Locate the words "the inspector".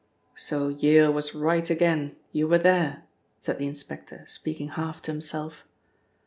3.59-4.25